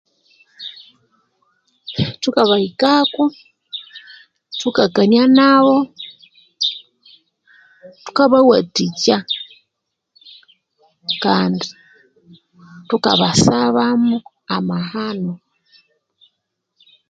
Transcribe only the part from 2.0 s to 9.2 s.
Thukabahikako thukakania nabo thukabawathikya